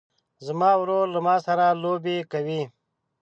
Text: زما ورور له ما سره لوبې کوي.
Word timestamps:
زما 0.45 0.71
ورور 0.79 1.05
له 1.13 1.19
ما 1.27 1.35
سره 1.47 1.65
لوبې 1.83 2.17
کوي. 2.31 2.61